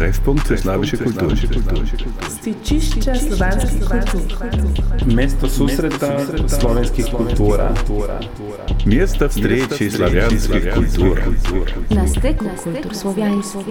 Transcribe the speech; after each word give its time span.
Treffpunkt 0.00 0.46
für 0.46 0.58
slawische 0.58 0.96
Kultur. 0.98 1.32
Stičišče 2.28 3.14
slovanskih 3.14 3.84
kultur. 3.86 4.20
Mesto 5.06 5.48
susreta 5.48 6.10
slovenskih 6.48 7.06
kultura. 7.10 7.70
Место 8.86 9.28
встречи 9.28 9.88
славянских 9.90 10.74
культур. 10.74 11.22
Na 11.90 12.06
steku 12.06 12.44
kultur 12.64 12.94
slovenskih. 12.94 13.66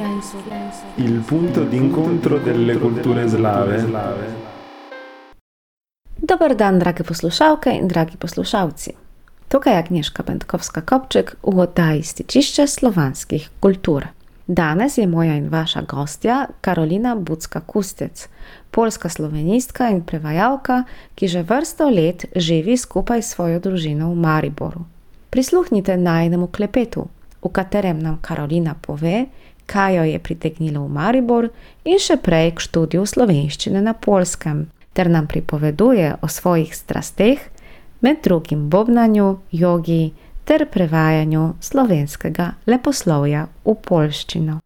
Il 0.98 1.22
punto 1.30 1.66
d'incontro 1.66 2.40
delle 2.40 2.80
culture 2.80 3.30
slave. 3.30 3.84
Dober 6.18 6.56
dan, 6.56 6.80
drage 6.80 7.04
poslušalke 7.04 7.70
in 7.70 7.88
dragi 7.88 8.18
poslušalci. 8.18 8.92
Tukaj 9.48 9.74
je 9.74 9.80
Agnieszka 9.80 10.24
Będkowska-Kopczyk 10.24 11.36
v 11.44 11.60
oddaji 11.60 12.04
Stičišče 12.04 12.68
slovanskih 12.68 13.50
kultur. 13.60 14.08
Danes 14.51 14.99
je 14.99 15.07
moja 15.07 15.37
in 15.37 15.49
vaša 15.49 15.83
gostja 15.83 16.47
Karolina 16.61 17.17
Bucka-Kustec, 17.17 18.27
polska 18.71 19.09
slovenistka 19.09 19.89
in 19.89 20.01
prevajalka, 20.03 20.85
ki 21.15 21.29
že 21.29 21.43
vrsto 21.43 21.87
let 21.91 22.25
živi 22.37 22.77
skupaj 22.77 23.23
s 23.23 23.31
svojo 23.31 23.61
družino 23.61 24.11
v 24.11 24.17
Mariboru. 24.17 24.81
Prisluhnite 25.31 25.97
najnemu 25.97 26.47
klepetu, 26.47 27.07
v 27.43 27.49
katerem 27.49 28.03
nam 28.03 28.19
Karolina 28.19 28.75
pove, 28.75 29.27
kaj 29.67 29.97
jo 29.97 30.03
je 30.03 30.19
pritegnilo 30.19 30.83
v 30.83 30.91
Maribor 30.99 31.49
in 31.85 32.03
še 32.03 32.17
prej 32.19 32.51
k 32.59 32.67
študiju 32.67 33.07
slovenščine 33.07 33.79
na 33.79 33.95
polskem, 33.95 34.67
ter 34.93 35.07
nam 35.07 35.31
pripoveduje 35.31 36.17
o 36.23 36.29
svojih 36.29 36.75
strasteh, 36.75 37.39
med 38.01 38.19
drugim 38.27 38.67
bobnanju, 38.67 39.39
jogi 39.53 40.11
ter 40.51 40.67
prevajanju 40.67 41.43
slovenskega 41.63 42.49
leposlovja 42.67 43.45
v 43.65 43.75
polščino. 43.87 44.57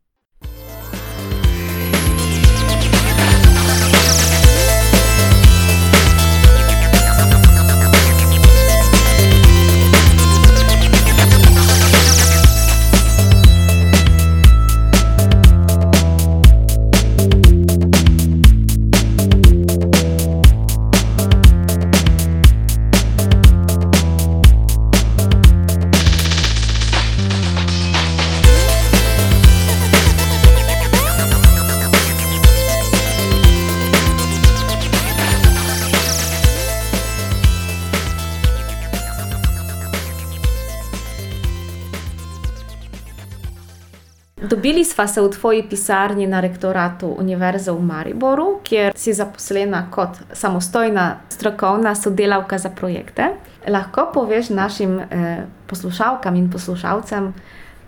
Dobili 44.55 44.85
sva 44.85 45.07
se 45.07 45.21
v 45.21 45.31
tvoji 45.31 45.63
pisarni 45.71 46.27
na 46.27 46.41
rektoratu 46.41 47.09
Univerze 47.19 47.73
v 47.73 47.81
Mariboru, 47.83 48.61
kjer 48.63 48.93
si 48.97 49.13
zaposlena 49.13 49.89
kot 49.91 50.09
samostojna 50.33 51.17
strokovna 51.29 51.95
sodelavka 51.95 52.59
za 52.59 52.71
projekte. 52.71 53.33
Lahko 53.69 54.05
poveš 54.15 54.53
našim 54.55 55.01
eh, 55.01 55.47
poslušalkam 55.67 56.37
in 56.37 56.47
poslušalcem, 56.51 57.33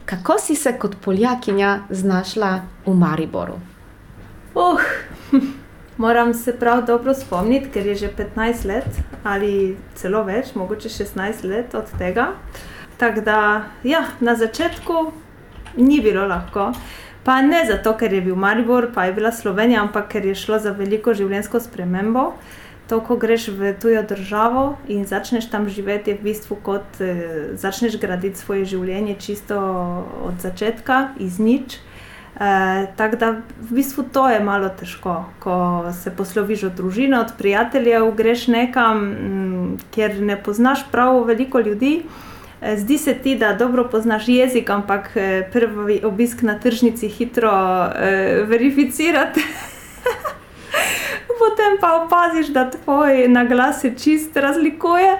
kako 0.04 0.38
si 0.38 0.54
se 0.54 0.72
kot 0.78 0.96
poljakinja 1.04 1.78
znašla 1.90 2.60
v 2.86 2.94
Mariboru? 2.94 3.60
Uh, 4.54 4.80
moram 6.04 6.34
se 6.34 6.58
prav 6.58 6.82
dobro 6.86 7.14
spomniti, 7.14 7.70
ker 7.70 7.86
je 7.86 7.94
že 7.94 8.10
15 8.36 8.66
let 8.66 8.98
ali 9.24 9.76
celo 9.94 10.24
več, 10.24 10.54
mogoče 10.54 10.88
16 10.88 11.44
let 11.44 11.74
od 11.74 11.94
tega. 11.98 12.26
Tako 12.96 13.20
da, 13.20 13.62
ja, 13.84 14.02
na 14.20 14.34
začetku 14.34 15.12
ni 15.76 16.00
bilo 16.00 16.26
lahko. 16.26 16.72
Pa 17.26 17.40
ne 17.42 17.64
zato, 17.66 17.96
ker 17.98 18.12
je 18.12 18.20
bil 18.22 18.36
Maribor, 18.38 18.92
pa 18.94 19.04
je 19.04 19.12
bila 19.12 19.32
Slovenija, 19.32 19.82
ampak 19.82 20.08
ker 20.12 20.26
je 20.26 20.34
šlo 20.34 20.60
za 20.62 20.70
veliko 20.70 21.14
življenjsko 21.14 21.60
spremembo. 21.60 22.32
To, 22.86 23.00
ko 23.02 23.16
greš 23.18 23.48
v 23.50 23.72
tujo 23.82 24.04
državo 24.06 24.76
in 24.86 25.02
začneš 25.10 25.48
tam 25.50 25.66
živeti, 25.66 26.12
je 26.12 26.20
v 26.20 26.22
bistvu 26.28 26.58
kot 26.62 27.00
eh, 27.02 27.50
začneš 27.58 27.98
graditi 27.98 28.38
svoje 28.38 28.64
življenje 28.64 29.16
čisto 29.18 29.58
od 30.22 30.38
začetka, 30.38 31.16
iz 31.18 31.40
nič. 31.42 31.80
Eh, 32.38 32.86
Tako 32.96 33.16
da 33.16 33.32
v 33.58 33.80
bistvu 33.80 34.04
to 34.12 34.28
je 34.30 34.38
malo 34.40 34.68
težko, 34.68 35.24
ko 35.42 35.90
se 35.98 36.14
posloviš 36.14 36.68
od 36.70 36.78
družine, 36.78 37.18
od 37.18 37.34
prijateljev, 37.38 38.12
greš 38.14 38.46
nekam, 38.54 39.02
mm, 39.02 39.76
kjer 39.90 40.20
ne 40.22 40.36
poznaš 40.38 40.86
prav 40.92 41.24
veliko 41.26 41.58
ljudi. 41.58 42.04
Eh, 42.62 42.76
Zdi 42.76 42.98
se 42.98 43.14
ti, 43.14 43.36
da 43.36 43.52
dobro 43.52 43.88
poznaš 43.88 44.28
jezik, 44.28 44.70
ampak 44.70 45.10
eh, 45.14 45.48
prvi 45.52 46.00
obisk 46.04 46.42
na 46.42 46.58
tržnici 46.58 47.08
hitro 47.08 47.52
eh, 47.84 48.44
verificirate. 48.46 49.40
Potem 51.40 51.76
pa 51.80 52.02
opaziš, 52.02 52.46
da 52.46 52.70
tvoj 52.70 53.28
naglas 53.28 53.80
se 53.80 53.92
čist 53.98 54.36
razlikuje 54.36 55.16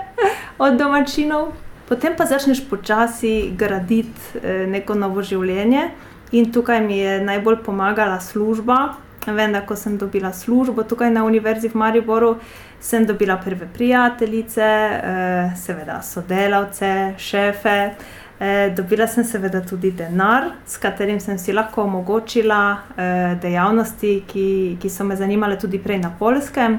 od 0.58 0.76
domačinov. 0.76 1.52
Potem 1.88 2.12
pa 2.16 2.24
začneš 2.24 2.64
počasi 2.70 3.50
graditi 3.56 4.20
eh, 4.42 4.66
neko 4.66 4.94
novo 4.94 5.22
življenje, 5.22 5.90
in 6.32 6.52
tukaj 6.52 6.80
mi 6.80 6.98
je 6.98 7.20
najbolj 7.20 7.62
pomagala 7.64 8.20
služba. 8.20 8.94
Vem, 9.26 9.52
da 9.52 9.60
ko 9.66 9.76
sem 9.76 9.98
dobila 9.98 10.32
službo 10.32 10.82
tukaj 10.82 11.10
na 11.10 11.24
Univerzi 11.24 11.68
v 11.68 11.74
Mariboru, 11.74 12.36
sem 12.80 13.06
dobila 13.06 13.36
prve 13.36 13.68
prijateljice, 13.74 14.62
eh, 14.62 15.50
seveda 15.56 16.02
sodelavce, 16.02 17.14
šefe. 17.18 17.94
Eh, 18.40 18.72
Dobila 18.76 19.06
sem 19.06 19.24
seveda 19.24 19.62
tudi 19.64 19.90
denar, 19.90 20.50
s 20.66 20.76
katerim 20.76 21.20
sem 21.20 21.38
si 21.38 21.52
lahko 21.52 21.82
omogočila 21.82 22.76
eh, 22.96 23.36
dejavnosti, 23.42 24.22
ki, 24.28 24.76
ki 24.80 24.90
so 24.90 25.04
me 25.04 25.16
zanimale 25.16 25.56
tudi 25.58 25.78
prej 25.78 25.98
na 25.98 26.10
polskem. 26.18 26.78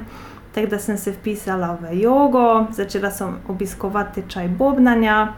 Tako 0.53 0.67
da 0.67 0.79
sem 0.79 0.97
se 0.97 1.11
vpisala 1.11 1.77
v 1.81 1.99
jogo, 2.01 2.67
začela 2.71 3.11
sem 3.11 3.39
obiskovati 3.47 4.21
tečaj 4.21 4.47
bobnanja. 4.47 5.33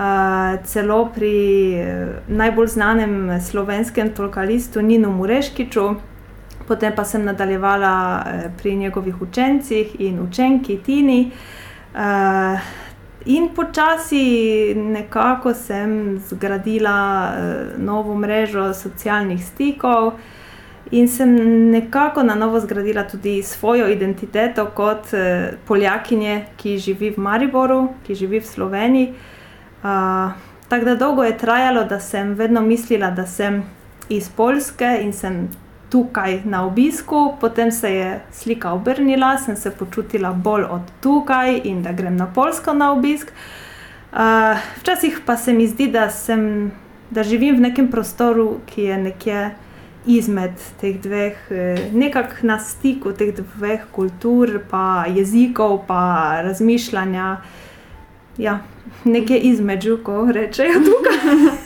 Uh, 0.00 0.56
celo 0.64 1.10
pri 1.14 1.32
eh, 1.76 2.06
najbolj 2.28 2.66
znanem 2.66 3.40
slovenskem 3.40 4.14
tolkalistu 4.16 4.80
Ninu 4.82 5.10
Mureškiču, 5.12 5.82
potem 6.70 6.94
pa 6.94 7.04
sem 7.04 7.24
nadaljevala 7.26 7.94
eh, 8.26 8.50
pri 8.58 8.76
njegovih 8.76 9.22
učencih 9.22 9.96
in 10.00 10.20
učenki 10.22 10.78
Tini. 10.86 11.30
Uh, 11.90 12.60
in 13.26 13.48
počasi 13.54 14.74
nekako 14.74 15.54
sem 15.54 16.18
zgradila 16.28 16.98
uh, 17.26 17.82
novo 17.82 18.14
mrežo 18.14 18.68
socialnih 18.74 19.42
stikov. 19.44 20.12
In 20.90 21.08
sem 21.08 21.34
nekako 21.70 22.22
na 22.22 22.34
novo 22.34 22.60
zgradila 22.60 23.02
tudi 23.08 23.42
svojo 23.42 23.88
identiteto 23.88 24.66
kot 24.74 25.12
eh, 25.14 25.52
Poljakinje, 25.66 26.44
ki 26.56 26.78
živi 26.78 27.10
v 27.14 27.22
Mariboru, 27.22 27.88
ki 28.06 28.14
živi 28.14 28.40
v 28.40 28.46
Sloveniji. 28.46 29.12
Uh, 29.82 30.32
tako 30.68 30.84
da 30.84 30.94
dolgo 30.94 31.24
je 31.24 31.38
trajalo, 31.38 31.84
da 31.84 32.00
sem 32.00 32.34
vedno 32.34 32.62
mislila, 32.62 33.10
da 33.10 33.26
sem 33.26 33.62
iz 34.08 34.28
Poljske 34.28 34.98
in 35.02 35.12
sem 35.12 35.48
tukaj 35.90 36.40
na 36.44 36.64
obisku, 36.66 37.36
potem 37.40 37.72
se 37.72 37.90
je 37.94 38.20
slika 38.32 38.72
obrnila, 38.72 39.38
sem 39.38 39.56
se 39.56 39.70
počutila 39.70 40.32
bolj 40.32 40.64
od 40.70 40.92
tukaj 41.00 41.60
in 41.64 41.82
da 41.82 41.92
grem 41.92 42.16
na 42.16 42.26
Poljsko 42.26 42.72
na 42.72 42.92
obisk. 42.92 43.32
Uh, 44.12 44.18
včasih 44.80 45.20
pa 45.26 45.36
se 45.36 45.52
mi 45.52 45.66
zdi, 45.66 45.86
da, 45.86 46.10
sem, 46.10 46.72
da 47.10 47.22
živim 47.22 47.56
v 47.56 47.60
nekem 47.60 47.90
prostoru, 47.90 48.60
ki 48.66 48.82
je 48.82 48.98
nekje 48.98 49.50
izmed 50.06 50.56
teh 50.80 50.96
dveh, 51.00 51.36
eh, 51.50 51.90
nekako 51.92 52.34
na 52.42 52.58
stiku 52.58 53.12
teh 53.12 53.34
dveh 53.36 53.84
kultur, 53.92 54.60
pa 54.70 55.04
jezikov, 55.08 55.84
pa 55.86 56.40
razmišljanja. 56.42 57.36
Ja, 58.38 58.58
nekje 59.04 59.38
između, 59.38 59.98
ko 60.04 60.26
rečejo 60.32 60.80
tukaj. 60.80 61.58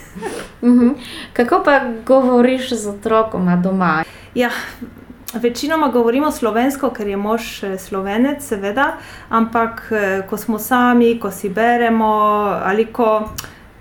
Mhm. 0.63 0.89
Kako 1.33 1.61
pa 1.65 1.81
govoriš 2.05 2.73
z 2.73 2.87
otrokoma 2.87 3.55
doma? 3.55 4.03
Ja, 4.35 4.49
večinoma 5.33 5.87
govorimo 5.87 6.31
slovensko, 6.31 6.89
ker 6.89 7.07
je 7.07 7.17
mož 7.17 7.63
eh, 7.63 7.77
slovenec, 7.77 8.43
seveda, 8.43 8.93
ampak 9.29 9.91
eh, 9.91 10.21
ko 10.29 10.37
smo 10.37 10.59
sami, 10.59 11.19
ko 11.19 11.31
si 11.31 11.49
beremo 11.49 12.13
ali 12.63 12.85
ko. 12.85 13.29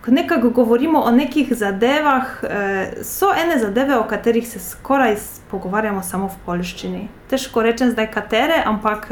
Ko 0.05 0.11
nekako 0.11 0.51
govorimo 0.51 1.01
o 1.01 1.11
nekih 1.11 1.55
zadevah, 1.57 2.27
eh, 2.43 2.93
so 3.03 3.31
ene 3.45 3.59
zadeve, 3.59 3.97
o 3.97 4.05
katerih 4.09 4.49
se 4.49 4.61
skoraj 4.61 5.17
pogovarjamo 5.51 6.03
samo 6.03 6.27
v 6.29 6.37
polščini. 6.47 7.09
Težko 7.31 7.63
rečem 7.63 7.91
zdaj, 7.91 8.11
katere, 8.13 8.63
ampak 8.67 9.09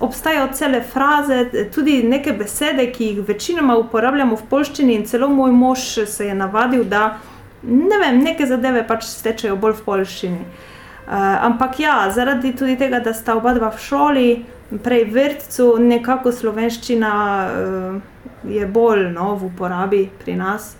obstajajo 0.00 0.48
cele 0.52 0.82
fraze, 0.82 1.68
tudi 1.74 2.02
neke 2.02 2.32
besede, 2.32 2.86
ki 2.92 3.04
jih 3.04 3.28
večinoma 3.28 3.76
uporabljamo 3.76 4.36
v 4.36 4.48
polščini, 4.50 4.94
in 4.94 5.06
celo 5.06 5.28
moj 5.28 5.52
mož 5.52 5.86
se 6.06 6.26
je 6.26 6.34
navadil, 6.34 6.84
da 6.84 7.18
ne 7.62 7.98
vem, 7.98 8.22
neke 8.22 8.46
zadeve 8.46 8.84
pač 8.86 9.06
stečejo 9.08 9.56
bolj 9.56 9.78
v 9.80 9.84
polščini. 9.88 10.44
Uh, 11.04 11.12
ampak 11.44 11.80
ja, 11.80 11.96
zaradi 12.14 12.54
tudi 12.56 12.78
tega, 12.80 13.00
da 13.04 13.12
sta 13.12 13.36
oba 13.36 13.52
dva 13.54 13.68
v 13.74 13.80
šoli, 13.80 14.28
prej 14.84 15.04
v 15.04 15.12
vrtcu, 15.18 15.66
nekako 15.84 16.32
slovenščina 16.32 17.12
uh, 17.44 17.98
je 18.48 18.66
bolj 18.66 19.10
no, 19.12 19.34
v 19.36 19.50
uporabi 19.50 20.06
pri 20.24 20.38
nas. 20.40 20.74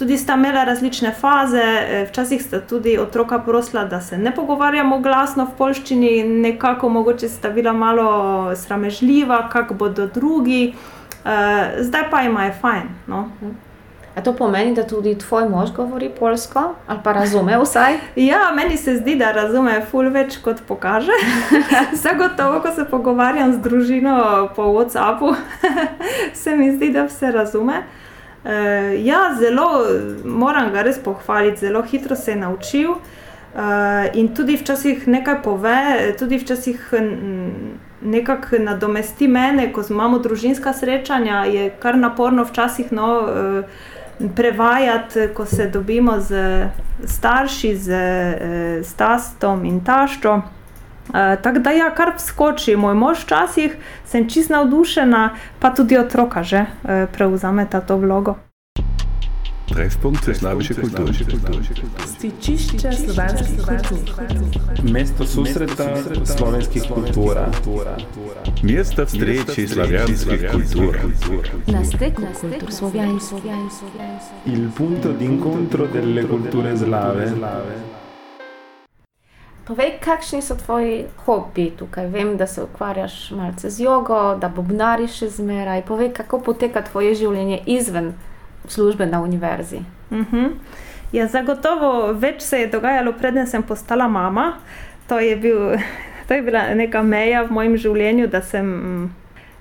Tudi 0.00 0.18
sta 0.18 0.34
imela 0.34 0.64
različne 0.64 1.10
faze, 1.12 1.62
včasih 2.08 2.42
sta 2.42 2.60
tudi 2.60 2.98
otroka 2.98 3.38
prosila, 3.38 3.84
da 3.84 4.00
se 4.00 4.18
ne 4.18 4.30
pogovarjamo 4.34 4.98
glasno 4.98 5.44
v 5.44 5.58
polščini, 5.58 6.22
nekako 6.24 6.88
mogoče 6.88 7.28
sta 7.28 7.50
bila 7.50 7.72
malo 7.72 8.06
sramežljiva, 8.56 9.48
kako 9.52 9.74
bodo 9.74 10.06
drugi, 10.06 10.72
uh, 10.72 11.30
zdaj 11.84 12.08
pa 12.10 12.22
jim 12.22 12.38
je 12.40 12.56
fajn. 12.60 12.88
No. 13.06 13.28
A 14.14 14.22
to 14.22 14.32
pomeni, 14.32 14.74
da 14.74 14.86
tudi 14.86 15.18
tvoj 15.18 15.48
mož 15.48 15.76
govori 15.76 16.08
polsko 16.18 16.74
ali 16.86 16.98
pa 17.04 17.12
razume 17.12 17.58
vsaj? 17.60 18.00
Ja, 18.30 18.40
meni 18.56 18.76
se 18.76 18.96
zdi, 18.96 19.20
da 19.20 19.32
razume 19.32 19.82
ful 19.90 20.08
več 20.08 20.40
kot 20.40 20.64
pokaže. 20.68 21.12
Zagotovo, 22.04 22.64
ko 22.64 22.72
se 22.72 22.88
pogovarjam 22.88 23.52
z 23.52 23.60
družino 23.68 24.48
po 24.56 24.72
WhatsAppu, 24.72 25.36
se 26.42 26.56
mi 26.56 26.72
zdi, 26.72 26.88
da 26.88 27.04
vse 27.04 27.36
razume. 27.36 27.84
Uh, 27.84 27.99
ja, 29.04 29.34
zelo 29.38 29.68
moram 30.24 30.70
ga 30.72 30.82
res 30.82 30.98
pohvaliti, 30.98 31.60
zelo 31.66 31.82
hitro 31.82 32.16
se 32.16 32.30
je 32.30 32.36
naučil. 32.36 32.90
Uh, 32.90 34.06
in 34.14 34.28
tudi 34.34 34.54
včasih 34.56 35.08
nekaj 35.08 35.42
pove, 35.42 36.14
tudi 36.18 36.38
včasih 36.38 36.92
nekako 38.00 38.60
nadomesti 38.62 39.28
mene, 39.28 39.72
ko 39.72 39.82
imamo 39.90 40.18
družinska 40.18 40.72
srečanja, 40.72 41.44
je 41.44 41.70
kar 41.82 41.98
naporno 41.98 42.44
včasih. 42.44 42.92
No, 42.92 43.08
uh, 43.20 43.64
prevajati, 44.36 45.28
ko 45.34 45.46
se 45.46 45.66
dobimo 45.66 46.20
z 46.20 46.36
starši, 47.04 47.76
z, 47.76 47.90
eh, 47.90 48.82
z 48.82 48.94
tastom 48.94 49.64
in 49.64 49.80
taščo. 49.84 50.34
Uh, 50.34 50.59
E, 51.14 51.32
uh, 51.32 51.42
Tako 51.42 51.58
da, 51.58 51.70
ja, 51.70 51.90
kar 51.94 52.14
skoči 52.18 52.76
moj 52.76 52.94
mož, 52.94 53.24
včasih 53.24 53.76
sem 54.06 54.28
čist 54.28 54.50
navdušena, 54.50 55.30
pa 55.60 55.74
tudi 55.74 55.98
otroka 55.98 56.42
že 56.42 56.56
e, 56.56 56.66
uh, 56.66 57.08
prevzameta 57.12 57.80
to 57.80 57.96
vlogo. 57.96 58.36
Treffpunkt 59.70 60.24
für 60.24 60.34
slawische 60.34 60.74
Kulturen. 60.74 61.14
Stičišče 62.06 62.92
slovenskih 62.92 63.60
kultur. 63.66 64.92
Mesto 64.92 65.26
susreta 65.26 65.86
slovenskih 66.24 66.82
kultura. 66.94 67.46
Mjesta 68.62 69.04
vstreči 69.04 69.68
slavijanskih 69.68 70.50
kultur. 70.50 70.98
Na 71.66 71.84
steku 71.84 72.22
kultur 72.40 72.72
slovjanskih. 72.72 73.42
Il 74.46 74.68
punto 74.76 75.12
d'incontro 75.12 75.86
delle 75.86 76.26
culture 76.26 76.76
slave. 76.76 77.28
slave. 77.36 77.99
Povej, 79.70 80.00
kakšni 80.02 80.42
so 80.42 80.56
tvoji 80.58 81.04
hobiji 81.24 81.70
tukaj? 81.78 82.06
Vem, 82.10 82.36
da 82.36 82.46
se 82.46 82.62
ukvarjaš 82.62 83.30
malce 83.30 83.70
z 83.70 83.84
jogo, 83.84 84.34
da 84.34 84.48
bobnariš 84.50 85.20
še 85.20 85.28
zmeraj. 85.30 85.84
Povej, 85.86 86.10
kako 86.10 86.40
poteka 86.42 86.82
tvoje 86.82 87.12
življenje 87.14 87.60
izven 87.70 88.08
službe 88.66 89.06
na 89.06 89.20
univerzi. 89.22 89.84
Uh 90.10 90.18
-huh. 90.32 90.48
ja, 91.12 91.26
zagotovo 91.26 92.12
več 92.12 92.42
se 92.42 92.60
je 92.60 92.66
dogajalo, 92.66 93.12
preden 93.12 93.46
sem 93.46 93.62
postala 93.62 94.08
mama. 94.08 94.52
To 95.06 95.20
je, 95.20 95.36
bil, 95.36 95.78
to 96.28 96.34
je 96.34 96.42
bila 96.42 96.74
neka 96.74 97.02
meja 97.02 97.42
v 97.42 97.50
mojem 97.50 97.76
življenju, 97.76 98.26
da 98.26 98.42
sem. 98.42 99.14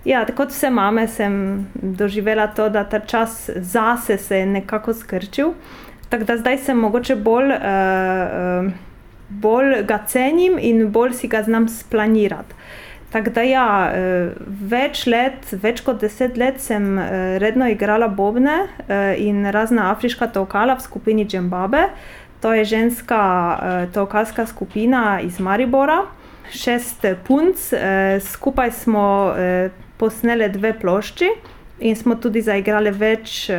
Ja, 0.06 0.26
kot 0.26 0.50
vse 0.50 0.70
mame 0.70 1.08
sem 1.08 1.68
doživela 1.76 2.48
to, 2.48 2.70
da 2.70 2.84
ta 2.84 3.00
čas 3.00 3.50
zase 3.56 4.18
se 4.18 4.38
je 4.38 4.46
nekako 4.46 4.94
skrčil. 4.94 5.54
Tako 6.10 6.24
da 6.24 6.38
zdaj 6.38 6.58
sem 6.58 6.78
mogoče 6.78 7.16
bolj, 7.16 7.52
uh, 7.52 8.66
uh, 8.66 8.89
bolj 9.30 9.84
ga 9.88 10.04
cenim 10.08 10.58
in 10.60 10.90
bolj 10.92 11.14
si 11.22 11.28
ga 11.28 11.44
znam 11.44 11.70
splanirati. 11.70 12.56
Tako 13.10 13.30
da, 13.34 13.42
ja, 13.42 13.68
eh, 13.90 14.34
več 14.46 15.08
let, 15.10 15.50
več 15.64 15.82
kot 15.82 16.02
deset 16.02 16.38
let 16.38 16.62
sem 16.62 16.92
eh, 17.02 17.38
redno 17.42 17.66
igrala 17.72 18.08
bobne 18.08 18.58
eh, 18.86 19.16
in 19.18 19.50
razna 19.50 19.90
afriška 19.90 20.28
tokala 20.34 20.76
v 20.78 20.86
skupini 20.86 21.26
Džembabe. 21.26 21.88
To 22.40 22.54
je 22.54 22.64
ženska 22.66 23.20
tokalska 23.92 24.46
skupina 24.48 25.20
iz 25.20 25.42
Maribora, 25.44 26.06
šest 26.56 27.04
punc, 27.28 27.60
skupaj 28.24 28.72
smo 28.72 29.36
posneli 30.00 30.48
dve 30.54 30.72
plošči 30.80 31.28
in 31.84 32.00
smo 32.00 32.16
tudi 32.16 32.40
zaigrali 32.40 32.94
več 32.96 33.50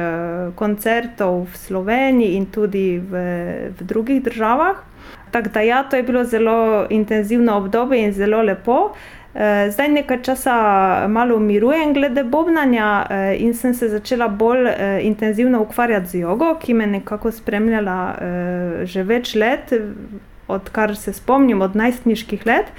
koncertov 0.56 1.42
v 1.52 1.60
Sloveniji 1.60 2.38
in 2.40 2.48
tudi 2.48 2.96
v, 2.96 3.20
v 3.76 3.84
drugih 3.84 4.24
državah. 4.24 4.80
Tako 5.30 5.48
da, 5.54 5.60
ja, 5.60 5.82
to 5.82 5.96
je 5.96 6.02
bilo 6.02 6.24
zelo 6.24 6.86
intenzivno 6.90 7.56
obdobje 7.56 8.04
in 8.04 8.12
zelo 8.12 8.42
lepo. 8.42 8.92
Eh, 9.34 9.70
zdaj 9.70 9.88
nekaj 9.88 10.22
časa 10.22 10.54
malo 11.08 11.36
umirujem 11.36 11.92
glede 11.94 12.24
bobnanja 12.24 13.06
eh, 13.10 13.36
in 13.38 13.54
sem 13.54 13.74
se 13.74 13.88
začela 13.88 14.28
bolj 14.28 14.66
eh, 14.66 15.00
intenzivno 15.06 15.60
ukvarjati 15.62 16.06
z 16.06 16.14
jogo, 16.14 16.56
ki 16.58 16.74
me 16.74 16.86
nekako 16.86 17.30
spremljala 17.30 18.14
že 18.84 19.02
več 19.02 19.34
let, 19.34 19.72
odkar 20.48 20.96
se 20.96 21.12
spomnim, 21.12 21.62
od 21.62 21.76
najstniških 21.76 22.46
let. 22.46 22.72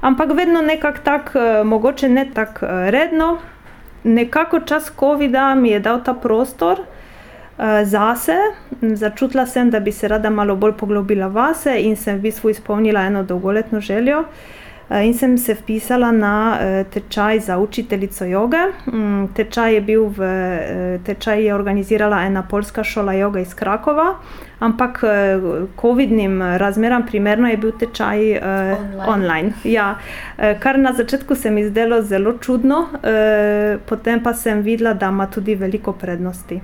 Ampak 0.00 0.30
vedno 0.36 0.62
nekako 0.62 0.98
tako, 1.04 1.40
mogoče 1.64 2.08
ne 2.08 2.28
tako 2.34 2.66
redno. 2.90 3.38
Nekako 4.04 4.60
čas 4.60 4.92
COVID-a 5.00 5.54
mi 5.54 5.70
je 5.70 5.80
dal 5.80 6.04
ta 6.04 6.14
prostor. 6.14 6.80
Zase, 7.84 8.36
začutila 8.82 9.46
sem, 9.46 9.70
da 9.70 9.80
bi 9.80 9.92
se 9.92 10.08
rada 10.08 10.30
malo 10.30 10.56
bolj 10.56 10.74
poglobila 10.76 11.28
vase 11.32 11.78
in 11.80 11.96
sem 11.96 12.18
v 12.18 12.28
bistvu 12.28 12.50
izpolnila 12.50 13.06
eno 13.08 13.22
dolgoletno 13.22 13.80
željo. 13.80 14.24
Eh, 14.90 15.06
in 15.06 15.14
sem 15.14 15.38
se 15.38 15.54
vpisala 15.54 16.12
na 16.12 16.58
eh, 16.60 16.84
tečaj 16.84 17.40
za 17.40 17.58
učiteljico 17.58 18.24
joge. 18.24 18.56
Mm, 18.92 19.24
tečaj 19.34 19.74
je 19.74 19.80
bil 19.80 20.04
v 20.06 20.22
eh, 20.22 20.98
tečaj, 21.04 21.42
je 21.44 21.54
organizirala 21.54 22.22
ena 22.22 22.42
polska 22.42 22.84
šola 22.84 23.12
joge 23.12 23.42
iz 23.42 23.54
Krakova, 23.54 24.14
ampak 24.58 25.04
COVID-nim 25.80 26.42
razmeram 26.42 27.06
primerno 27.06 27.48
je 27.48 27.56
bil 27.56 27.72
tečaj 27.78 28.38
online. 28.38 29.04
online. 29.06 29.52
Ja, 29.64 29.98
kar 30.60 30.78
na 30.78 30.92
začetku 30.92 31.34
se 31.34 31.50
mi 31.50 31.64
zdelo 31.64 32.02
zelo 32.02 32.32
čudno, 32.32 32.86
potem 33.86 34.22
pa 34.22 34.34
sem 34.34 34.62
videla, 34.62 34.94
da 34.94 35.08
ima 35.08 35.26
tudi 35.26 35.54
veliko 35.54 35.92
prednosti. 35.92 36.60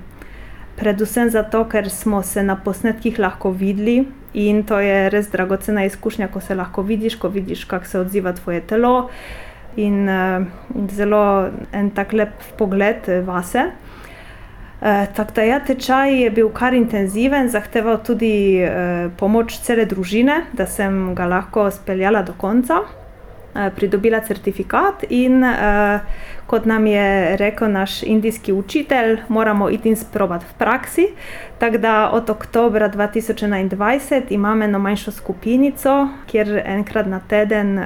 Predvsem 0.77 1.29
zato, 1.29 1.65
ker 1.69 1.89
smo 1.89 2.23
se 2.23 2.43
na 2.43 2.55
posnetkih 2.55 3.19
lahko 3.19 3.51
videli, 3.51 4.03
In 4.33 4.63
to 4.65 4.79
je 4.81 5.09
res 5.13 5.29
dragocena 5.29 5.85
izkušnja, 5.85 6.27
ko 6.33 6.41
se 6.41 6.55
lahko 6.57 6.81
vidiš, 6.81 7.15
ko 7.21 7.29
vidiš, 7.29 7.65
kako 7.69 7.85
se 7.85 7.99
odziva 7.99 8.33
tvoje 8.33 8.61
telo. 8.61 9.09
In 9.77 10.09
uh, 10.09 10.45
zelo 10.89 11.49
en 11.73 11.89
tak 11.93 12.13
lep 12.13 12.41
pogled 12.57 13.09
eh, 13.09 13.21
vase. 13.25 13.69
Uh, 14.81 15.05
tako 15.15 15.33
da 15.35 15.43
ja, 15.43 15.59
tečaj 15.65 16.17
je 16.23 16.31
bil 16.31 16.49
kar 16.53 16.73
intenziven, 16.73 17.49
zahteval 17.49 18.01
tudi 18.05 18.33
uh, 18.65 19.11
pomoč 19.17 19.59
cele 19.65 19.85
družine, 19.85 20.43
da 20.53 20.65
sem 20.65 21.15
ga 21.15 21.29
lahko 21.29 21.69
speljala 21.71 22.21
do 22.25 22.33
konca. 22.37 22.81
Eh, 23.55 23.69
pridobila 23.75 24.17
certifikat, 24.25 25.03
in 25.09 25.43
uh, 25.43 25.99
kot 26.53 26.65
nam 26.65 26.85
je 26.85 27.37
rekel 27.37 27.71
naš 27.71 28.03
indijski 28.03 28.53
učitelj, 28.53 29.17
moramo 29.27 29.69
iti 29.69 29.89
in 29.89 29.95
sprobati 29.95 30.45
v 30.45 30.57
praksi. 30.57 31.07
Tako 31.57 31.77
da 31.77 32.09
od 32.13 32.29
oktobra 32.29 32.89
2021 32.89 34.21
imamo 34.29 34.63
eno 34.63 34.79
manjšo 34.79 35.11
skupinico, 35.11 36.07
kjer 36.27 36.61
enkrat 36.65 37.05
na 37.05 37.19
teden 37.19 37.79
uh, 37.79 37.85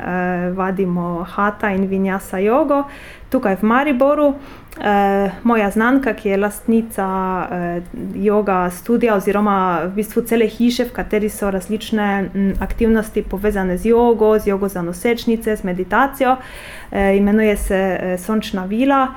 vadimo 0.58 1.24
hata 1.24 1.70
in 1.70 1.86
vinjasa 1.88 2.38
jogo, 2.38 2.84
tukaj 3.30 3.56
v 3.56 3.64
Mariboru. 3.64 4.28
Uh, 4.28 5.32
moja 5.44 5.72
znanka, 5.72 6.14
ki 6.14 6.30
je 6.30 6.38
lastnica 6.38 7.06
uh, 7.50 7.84
yoga 8.16 8.70
studia, 8.70 9.16
oziroma 9.16 9.82
v 9.86 9.96
bistvu 9.96 10.22
cele 10.22 10.46
hiše, 10.48 10.86
v 10.86 10.94
kateri 10.94 11.30
so 11.30 11.50
različne 11.52 12.30
m, 12.34 12.52
aktivnosti 12.62 13.24
povezane 13.24 13.78
z 13.78 13.90
jogo, 13.90 14.40
z 14.40 14.48
jogo 14.48 14.68
za 14.68 14.82
nosečnice, 14.82 15.56
z 15.56 15.64
meditacijo, 15.64 16.32
uh, 16.32 16.98
imenuje 17.18 17.58
se 17.58 18.00
uh, 18.00 18.20
Sončna 18.22 18.57
vila. 18.66 19.08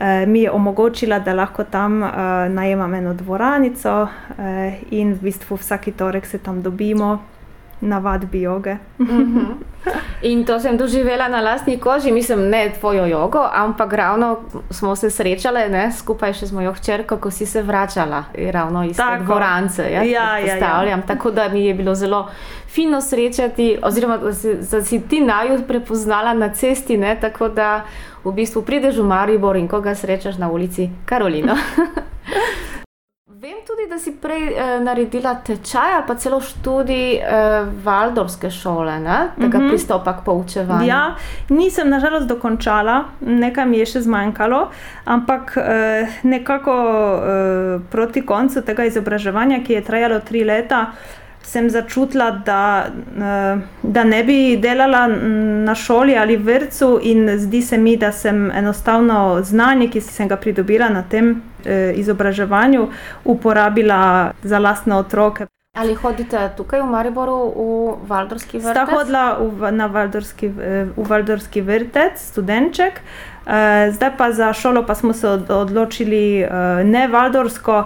Uh, 0.00 0.28
mi 0.28 0.40
je 0.42 0.50
omogočila, 0.50 1.18
da 1.18 1.34
lahko 1.34 1.64
tam 1.64 2.02
uh, 2.02 2.10
najemam 2.48 2.94
eno 2.94 3.14
dvoranico 3.14 4.02
uh, 4.02 4.36
in 4.90 5.14
v 5.14 5.22
bistvu 5.22 5.56
vsaki 5.56 5.92
torek 5.92 6.26
se 6.26 6.38
tam 6.38 6.62
dobimo, 6.62 7.18
na 7.86 7.98
vadbi 7.98 8.40
joge. 8.40 8.76
Mhm. 9.00 9.76
In 10.22 10.44
to 10.44 10.60
sem 10.60 10.76
doživela 10.76 11.28
na 11.28 11.40
lastni 11.40 11.78
koži, 11.78 12.12
mislim, 12.12 12.48
ne 12.50 12.72
tvojo 12.80 13.06
jogo, 13.06 13.48
ampak 13.52 13.92
ravno 13.92 14.38
smo 14.70 14.96
se 14.96 15.10
srečali 15.10 15.68
ne, 15.70 15.92
skupaj 15.92 16.32
še 16.32 16.46
z 16.46 16.52
mojo 16.52 16.72
hčerko, 16.74 17.20
ko 17.22 17.30
si 17.30 17.46
se 17.46 17.62
vračala 17.62 18.24
ravno 18.50 18.84
iz 18.84 18.98
dvorance. 19.20 19.82
Ja, 19.92 20.02
ja, 20.02 20.38
ja, 20.38 20.82
ja. 20.82 21.02
Tako 21.06 21.30
da 21.30 21.48
mi 21.48 21.64
je 21.64 21.74
bilo 21.74 21.94
zelo 21.94 22.28
fino 22.68 23.00
srečati, 23.00 23.78
oziroma 23.82 24.18
da 24.18 24.32
si, 24.32 24.54
da 24.70 24.82
si 24.84 25.00
ti 25.08 25.20
naju 25.20 25.62
prepoznala 25.68 26.34
na 26.34 26.48
cesti. 26.48 26.96
Ne, 26.96 27.16
tako 27.20 27.48
da 27.48 27.84
v 28.24 28.32
bistvu 28.32 28.62
prideš 28.62 28.98
v 28.98 29.06
Maribor 29.06 29.56
in 29.56 29.68
koga 29.68 29.94
srečaš 29.94 30.38
na 30.38 30.50
ulici 30.50 30.90
Karolino. 31.04 31.56
Vem 33.46 33.58
tudi, 33.66 33.86
da 33.88 33.94
si 33.98 34.10
prej 34.18 34.48
eh, 34.48 34.80
naredila 34.82 35.36
tečaj 35.46 35.92
ali 35.94 36.04
pa 36.06 36.14
celo 36.18 36.40
študij 36.42 37.12
eh, 37.14 37.66
Valdorske 37.84 38.50
šole, 38.50 38.96
ne? 39.00 39.18
tega 39.36 39.58
mm 39.58 39.62
-hmm. 39.62 39.68
pristopa 39.68 40.16
k 40.16 40.24
poučevanju. 40.24 40.86
Ja, 40.86 41.14
nisem 41.48 41.88
nažalost 41.88 42.26
dokončala, 42.26 43.04
nekaj 43.20 43.66
mi 43.66 43.78
je 43.78 43.86
še 43.86 44.00
zmanjkalo, 44.00 44.70
ampak 45.04 45.56
eh, 45.56 46.08
nekako 46.22 46.72
eh, 46.72 47.80
proti 47.90 48.26
koncu 48.26 48.62
tega 48.62 48.84
izobraževanja, 48.84 49.62
ki 49.66 49.72
je 49.72 49.84
trajalo 49.84 50.20
tri 50.20 50.44
leta, 50.44 50.86
sem 51.46 51.70
začutila, 51.70 52.30
da, 52.30 52.86
eh, 53.18 53.58
da 53.82 54.04
ne 54.04 54.24
bi 54.24 54.56
delala 54.56 55.06
na 55.66 55.74
šoli 55.74 56.16
ali 56.18 56.36
vrtu, 56.36 56.98
in 57.02 57.38
zdi 57.38 57.62
se 57.62 57.78
mi, 57.78 57.96
da 57.96 58.12
sem 58.12 58.50
enostavno 58.50 59.38
znanje, 59.42 59.88
ki 59.90 60.00
sem 60.00 60.28
ga 60.28 60.36
pridobila 60.36 60.88
na 60.88 61.02
tem 61.02 61.42
eh, 61.64 61.92
izobraževanju, 61.96 62.88
uporabila 63.24 64.32
za 64.42 64.58
lastne 64.58 64.96
otroke. 64.96 65.46
Ali 65.76 65.94
hodite 65.94 66.40
tukaj 66.56 66.80
v 66.80 66.88
Mariboru 66.88 67.36
v 67.54 68.08
Valdorski 68.08 68.58
vrtec? 68.58 68.72
Sta 68.72 68.84
hodila 68.90 69.24
v, 69.38 69.70
na 69.76 69.86
Valdorski, 69.86 70.48
v 70.48 70.88
Valdorski 70.96 71.60
vrtec, 71.60 72.16
študenček. 72.32 73.00
Zdaj 73.92 74.10
pa 74.18 74.32
za 74.32 74.52
šolo 74.52 74.86
pa 74.86 74.94
smo 74.94 75.12
se 75.12 75.28
odločili 75.28 76.48
ne 76.84 77.08
Valdorsko. 77.12 77.84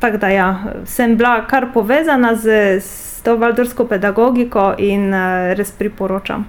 Tako 0.00 0.16
da 0.16 0.28
ja, 0.28 0.64
sem 0.84 1.16
bila 1.16 1.46
kar 1.46 1.72
povezana 1.74 2.34
z, 2.34 2.80
z 2.80 3.22
to 3.22 3.36
valdorsko 3.36 3.86
pedagogiko 3.90 4.74
in 4.78 5.10
uh, 5.14 5.54
res 5.58 5.72
priporočam. 5.74 6.46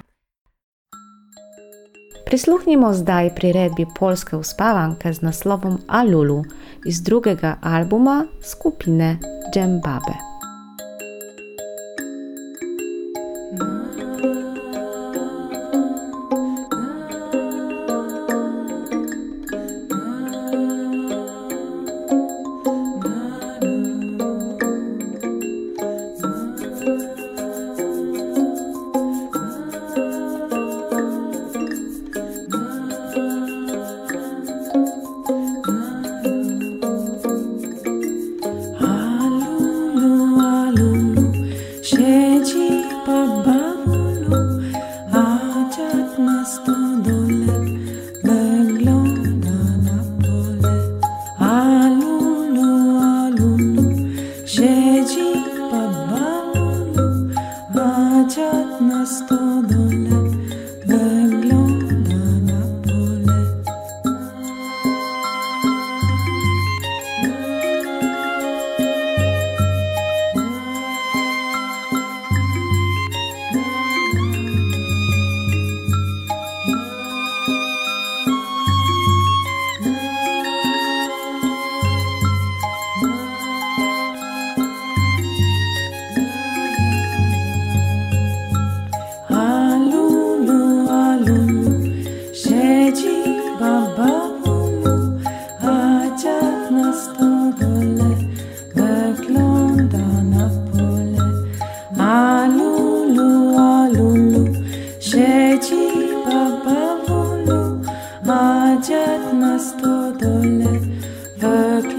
Prisluhnimo 2.28 2.94
zdaj 2.94 3.32
priredbi 3.36 3.86
polske 4.00 4.36
uspavanke 4.36 5.14
z 5.14 5.22
naslovom 5.22 5.80
Alulu 5.88 6.44
iz 6.86 7.02
drugega 7.02 7.56
albuma 7.62 8.26
skupine 8.44 9.18
Džembabe. 9.54 10.27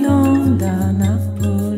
londa 0.03 0.93
na 0.93 1.19
folha. 1.37 1.78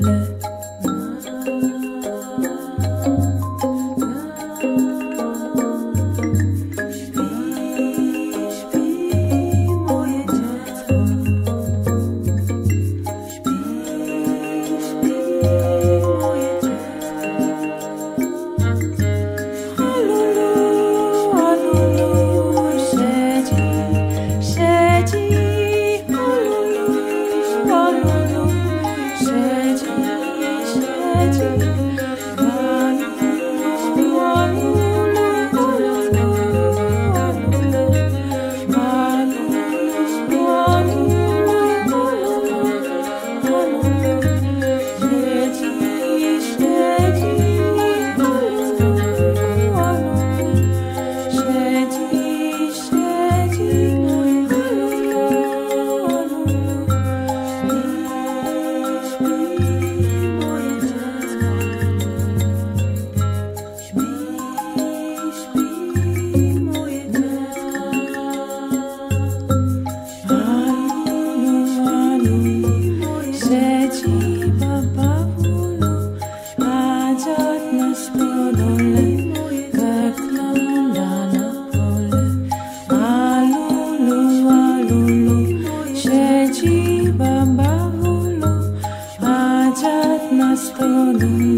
Še, 91.20 91.49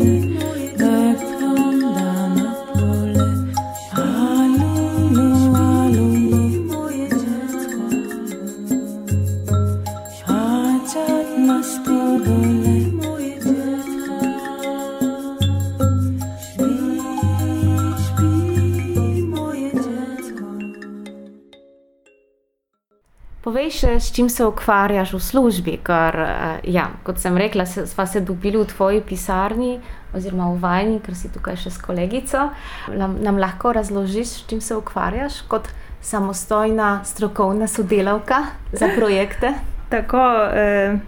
s 24.02 24.12
čim 24.12 24.28
se 24.28 24.44
ukvarjaš 24.44 25.12
v 25.12 25.21
službi. 25.21 25.76
Ker, 25.87 26.18
ja, 26.64 26.88
kot 27.02 27.18
sem 27.18 27.37
rekla, 27.37 27.66
smo 27.66 28.06
se 28.06 28.21
dobili 28.21 28.59
v 28.59 28.66
tvoji 28.66 29.00
pisarni, 29.00 29.78
oziroma 30.14 30.50
v 30.52 30.59
vajni, 30.61 30.99
ker 31.04 31.16
si 31.16 31.30
tukaj 31.32 31.56
še 31.64 31.71
s 31.73 31.78
kolegico. 31.82 32.50
Nam, 32.92 33.16
nam 33.23 33.38
lahko 33.40 33.73
razložiš, 33.73 34.26
s 34.26 34.49
čim 34.50 34.61
se 34.61 34.76
ukvarjaš 34.76 35.42
kot 35.49 35.71
samostojna 36.02 37.00
strokovna 37.04 37.68
sodelavka 37.71 38.42
za 38.73 38.90
projekte? 38.97 39.54
Tako, 39.94 40.26
eh, 40.52 40.99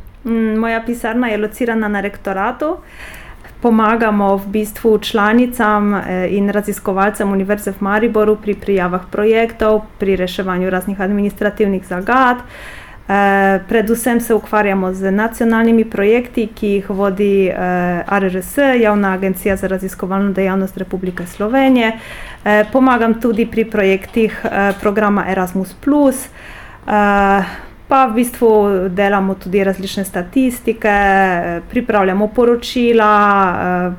Moja 0.57 0.81
pisarna 0.81 1.29
je 1.29 1.39
locirana 1.39 1.89
na 1.89 2.01
rektoratu. 2.01 2.79
Pomagamo 3.61 4.37
v 4.37 4.47
bistvu 4.55 4.99
članicam 4.99 5.95
eh, 5.95 6.29
in 6.37 6.49
raziskovalcem 6.49 7.33
Univerze 7.33 7.73
v 7.73 7.85
Mariboru 7.85 8.37
pri 8.37 8.55
prijavah 8.55 9.05
projektov, 9.13 9.83
pri 9.99 10.17
reševanju 10.17 10.71
raznih 10.71 11.01
administrativnih 11.01 11.85
zagad. 11.89 12.41
Eh, 12.41 12.84
Predvsem 13.69 14.21
se 14.21 14.35
ukvarjamo 14.35 14.93
z 14.93 15.11
nacionalnimi 15.11 15.85
projekti, 15.85 16.47
ki 16.55 16.67
jih 16.69 16.91
vodi 16.91 17.49
eh, 17.49 17.55
ARRS, 18.07 18.59
Javna 18.81 19.13
agencija 19.13 19.57
za 19.57 19.67
raziskovalno 19.67 20.33
dejavnost 20.33 20.77
Republike 20.77 21.27
Slovenije. 21.27 21.93
Eh, 22.45 22.65
Pomagam 22.73 23.21
tudi 23.21 23.47
pri 23.47 23.65
projektih 23.65 24.41
eh, 24.45 24.73
programa 24.81 25.25
Erasmus. 25.29 25.75
eh, 26.87 27.45
Pa 27.89 28.07
v 28.07 28.15
bistvu 28.15 28.49
delamo 28.89 29.35
tudi 29.35 29.65
različne 29.65 30.05
statistike, 30.05 30.89
eh, 30.89 31.61
pripravljamo 31.71 32.29
poročila, 32.29 33.13
eh, 33.53 33.93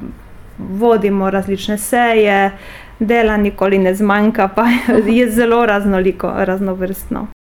vodimo 0.58 1.30
različne 1.30 1.78
seje, 1.78 2.52
dela 3.00 3.38
nikoli 3.38 3.78
ne 3.78 3.94
zmanjka, 3.96 4.48
pa 4.48 4.66
je 5.18 5.32
zelo 5.32 5.66
raznoliko, 5.66 6.34
raznovrstno. 6.38 7.35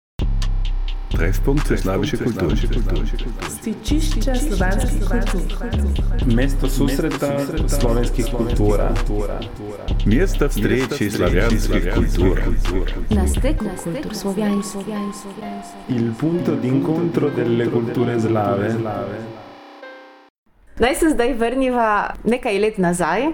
Treffpunkt 1.13 1.67
für 1.67 1.77
slawische 1.77 2.17
Kultur. 2.17 2.53
Stičišče 3.49 4.35
slovanskih 4.35 5.01
kultur. 5.09 5.57
Mesto 6.25 6.69
susreta 6.69 7.39
slovenskih 7.67 8.25
kultura. 8.31 8.93
Место 10.05 10.49
встречи 10.49 11.09
славянских 11.09 11.93
культур. 11.93 12.41
Na 13.09 13.27
steku 13.27 13.65
kultur 13.83 14.15
slovenskih. 14.15 14.85
Il 15.89 16.13
punto 16.13 16.55
d'incontro 16.55 17.29
delle 17.29 17.65
culture 17.69 18.19
slave. 18.19 18.75
Naj 20.79 20.95
se 20.95 21.09
zdaj 21.09 21.33
vrniva 21.33 22.13
nekaj 22.23 22.59
let 22.59 22.77
nazaj, 22.77 23.33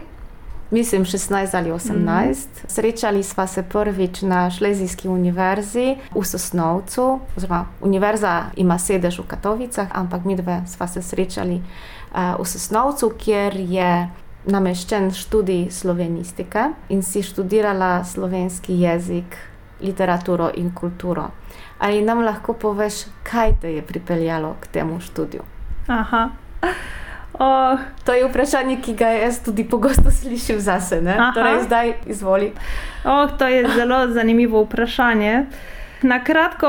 mislim 0.70 1.04
16 1.04 1.56
ali 1.56 1.70
18. 1.70 2.36
Srečali 2.66 3.22
sva 3.22 3.46
se 3.46 3.62
prvič 3.62 4.22
na 4.22 4.50
Šlezijski 4.50 5.08
univerzi 5.08 5.96
v 6.14 6.24
Sosnovcu, 6.24 7.20
oziroma 7.36 7.66
univerza 7.80 8.44
ima 8.56 8.78
sedež 8.78 9.18
v 9.18 9.26
Katovicah, 9.26 9.88
ampak 9.92 10.24
mi 10.24 10.36
dve 10.36 10.62
sva 10.66 10.86
se 10.88 11.02
srečali 11.02 11.54
uh, 11.54 12.40
v 12.40 12.44
Sosnovcu, 12.44 13.12
kjer 13.18 13.56
je 13.56 14.08
nameščen 14.46 15.10
študij 15.12 15.70
slovenistike 15.70 16.70
in 16.88 17.02
si 17.02 17.22
študirala 17.22 18.04
slovenski 18.04 18.80
jezik, 18.80 19.36
literaturo 19.80 20.50
in 20.54 20.74
kulturo. 20.74 21.30
Ali 21.78 22.02
nam 22.02 22.24
lahko 22.24 22.52
poveš, 22.52 23.04
kaj 23.22 23.54
te 23.60 23.72
je 23.74 23.82
pripeljalo 23.82 24.54
k 24.60 24.66
temu 24.66 25.00
študiju? 25.00 25.42
Aha. 25.88 26.28
O, 27.38 27.76
To 28.04 28.12
je 28.12 28.28
vprašanje, 28.28 28.80
ki 28.82 28.94
ga 28.94 29.06
jaz 29.06 29.42
tudi 29.44 29.64
pogosto 29.64 30.10
slišim 30.20 30.60
zase. 30.60 31.00
ne? 31.02 31.14
Aha. 31.14 31.32
Torej, 31.34 31.62
zdaj 31.64 31.92
izvoli. 32.06 32.52
oh, 33.04 33.30
to 33.38 33.46
je 33.48 33.68
zelo 33.76 34.08
zanimivo 34.08 34.62
vprašanje. 34.62 35.46
Na 36.02 36.24
kratko 36.24 36.68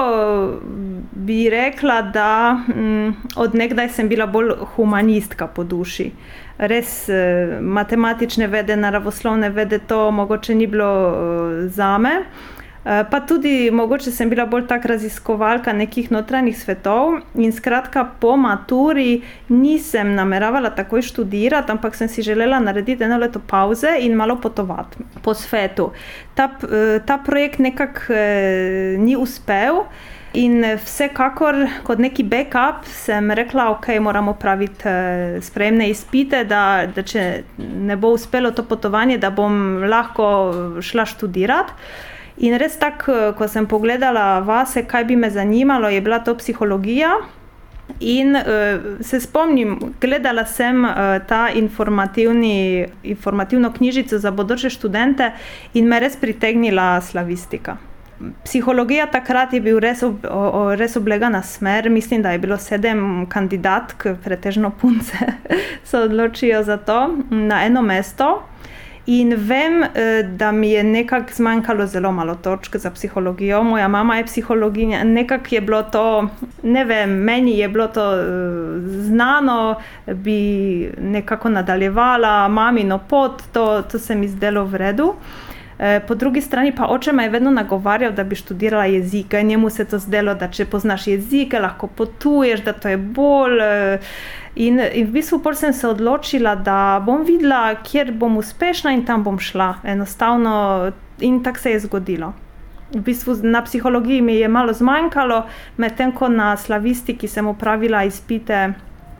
bi 1.12 1.50
rekla, 1.50 2.02
da 2.02 2.54
mm, 2.68 3.16
odnegdaj 3.36 3.90
sem 3.90 4.10
bila 4.10 4.26
bolj 4.28 4.52
humanistka 4.76 5.48
po 5.48 5.64
duši. 5.64 6.12
Res 6.58 7.10
eh, 7.10 7.60
matematične 7.62 8.48
vede, 8.48 8.76
naravoslovne 8.76 9.50
vede, 9.50 9.80
to 9.80 10.12
mogoče 10.12 10.56
ni 10.56 10.68
bilo 10.68 10.92
eh, 11.10 11.68
zame. 11.68 12.10
Eh, 12.10 12.61
Pa 12.84 13.20
tudi 13.28 13.70
mogoče 13.72 14.12
sem 14.12 14.30
bila 14.30 14.48
bolj 14.50 14.64
tak 14.68 14.86
raziskovalka 14.90 15.74
nekih 15.74 16.08
notranjih 16.12 16.56
svetov 16.58 17.20
in 17.38 17.52
skratka 17.54 18.08
po 18.20 18.34
maturi 18.42 19.22
nisem 19.50 20.16
nameravala 20.18 20.72
takoj 20.74 21.04
študirati, 21.06 21.72
ampak 21.72 21.96
sem 21.96 22.10
si 22.10 22.26
želela 22.26 22.60
narediti 22.60 23.04
eno 23.04 23.20
leto 23.22 23.40
pauze 23.48 23.94
in 24.00 24.18
malo 24.18 24.40
potovati 24.42 25.06
po 25.22 25.34
svetu. 25.34 25.92
Ta, 26.34 26.50
eh, 26.64 27.00
ta 27.06 27.18
projekt 27.18 27.60
nekako 27.60 28.14
eh, 28.14 28.98
ni 28.98 29.16
uspel. 29.16 29.86
In 30.34 30.64
eh, 30.64 30.78
vsekakor, 30.80 31.58
kot 31.84 32.00
neki 32.00 32.24
backup, 32.24 32.86
sem 32.88 33.32
rekla, 33.36 33.68
ok, 33.74 33.90
moramo 34.00 34.34
praviti 34.40 34.88
eh, 34.88 35.42
sprejemne 35.44 35.90
izpite, 35.92 36.46
da, 36.48 36.88
da 36.88 37.04
če 37.04 37.26
ne 37.60 37.98
bo 38.00 38.14
uspelo 38.16 38.54
to 38.56 38.64
potovanje, 38.64 39.18
da 39.20 39.30
bom 39.36 39.84
lahko 39.92 40.30
eh, 40.48 40.80
šla 40.88 41.06
študirati. 41.06 41.76
In 42.42 42.58
res 42.58 42.78
tako, 42.82 43.12
eh, 43.12 43.34
ko 43.38 43.48
sem 43.48 43.68
pogledala 43.70 44.40
vase, 44.46 44.84
kaj 44.88 45.04
bi 45.06 45.16
me 45.16 45.30
zanimalo, 45.30 45.90
je 45.90 46.02
bila 46.02 46.20
to 46.20 46.36
psihologija. 46.38 47.10
In 48.00 48.36
uh, 48.36 48.44
se 49.04 49.20
spomnim, 49.20 49.80
gledala 50.02 50.46
sem 50.46 50.86
uh, 50.86 50.92
ta 51.28 51.50
informativno 53.04 53.72
knjižico 53.78 54.18
za 54.18 54.32
bodoče 54.32 54.70
študente 54.70 55.32
in 55.74 55.88
me 55.88 56.00
res 56.00 56.16
pritegnila 56.16 57.02
slavistika. 57.02 57.78
Psihologija 58.46 59.08
takrat 59.12 59.54
je 59.54 59.62
bil 59.62 59.80
res, 59.80 60.04
ob, 60.04 60.26
o, 60.26 60.50
o, 60.62 60.76
res 60.76 60.96
oblegana 60.96 61.44
smer, 61.44 61.90
mislim, 61.90 62.22
da 62.22 62.32
je 62.32 62.40
bilo 62.40 62.58
sedem 62.58 63.26
kandidatk, 63.30 64.08
pretežno 64.24 64.72
punce, 64.82 65.18
se 65.90 65.98
odločijo 65.98 66.64
za 66.64 66.78
to 66.78 67.18
na 67.30 67.66
eno 67.66 67.82
mesto. 67.82 68.44
In 69.06 69.34
vem, 69.36 69.84
eh, 69.84 70.24
da 70.24 70.52
mi 70.52 70.72
je 70.72 70.84
nekako 70.84 71.34
zmanjkalo 71.34 71.86
zelo 71.86 72.12
malo 72.12 72.36
točk 72.36 72.76
za 72.76 72.92
psihologijo. 72.92 73.64
Moja 73.64 73.88
mama 73.88 74.18
je 74.18 74.26
psihologinja, 74.26 75.04
nekako 75.04 75.46
je 75.52 75.62
bilo 75.62 75.84
to, 75.84 76.28
ne 76.64 76.86
vem, 76.86 77.10
meni 77.10 77.58
je 77.58 77.70
bilo 77.70 77.88
to 77.88 78.14
eh, 78.14 78.26
znano, 78.86 79.76
bi 80.06 80.92
nekako 81.02 81.50
nadaljevala 81.50 82.48
mamino 82.48 82.98
pot, 82.98 83.42
to, 83.52 83.82
to 83.82 84.00
se 84.00 84.16
mi 84.16 84.28
zdelo 84.28 84.66
v 84.66 84.76
redu. 84.76 85.14
Eh, 85.82 86.00
Po 86.08 86.16
drugi 86.16 86.42
strani 86.42 86.76
pa 86.76 86.86
oče 86.86 87.12
me 87.12 87.24
je 87.24 87.30
vedno 87.30 87.52
nagovarjal, 87.52 88.12
da 88.14 88.24
bi 88.24 88.36
študirala 88.36 88.86
jezike. 88.86 89.44
Njemu 89.44 89.70
se 89.70 89.82
je 89.82 89.88
to 89.88 90.00
zdelo, 90.00 90.34
da 90.34 90.48
če 90.48 90.66
poznaš 90.66 91.08
jezike, 91.08 91.60
lahko 91.60 91.88
potuješ, 91.88 92.62
da 92.64 92.74
to 92.74 92.90
je 92.90 92.98
bolj. 92.98 93.62
eh, 93.62 94.00
In, 94.56 94.82
in 94.94 95.08
v 95.08 95.12
bistvu 95.12 95.40
pol 95.40 95.54
sem 95.56 95.74
se 95.74 95.88
odločila, 95.88 96.56
da 96.56 97.02
bom 97.06 97.24
videla, 97.24 97.76
kjer 97.84 98.12
bom 98.12 98.38
uspešna 98.38 98.92
in 98.92 99.06
tam 99.06 99.24
bom 99.24 99.40
šla. 99.40 99.76
Enostavno, 99.84 100.92
in 101.20 101.44
tako 101.44 101.60
se 101.60 101.72
je 101.72 101.80
zgodilo. 101.80 102.34
V 102.94 103.00
bistvu 103.00 103.36
na 103.44 103.62
psihologiji 103.64 104.22
mi 104.22 104.36
je 104.36 104.48
malo 104.48 104.74
zmanjkalo, 104.74 105.46
medtem 105.78 106.12
ko 106.12 106.28
na 106.28 106.58
slavistiki 106.58 107.28
sem 107.28 107.48
opravila 107.48 108.04
izpite 108.04 108.74